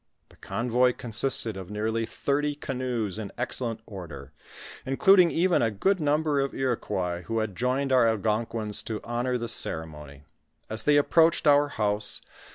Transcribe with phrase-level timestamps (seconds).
[0.29, 4.33] The convoy consisted of nearly thirty canoes in excellent order;
[4.83, 9.47] including even a good number of Iroquois who had joined our Algonquins to honor the
[9.47, 10.23] ceremony.
[10.71, 12.23] As they approached our house.